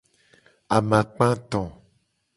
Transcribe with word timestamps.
Amakpa 0.75 1.23
eto. 1.35 1.61